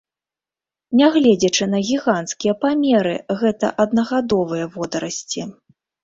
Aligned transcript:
Нягледзячы 0.99 1.65
на 1.73 1.81
гіганцкія 1.89 2.53
памеры, 2.63 3.11
гэта 3.41 3.69
аднагадовыя 3.83 4.65
водарасці. 4.79 5.45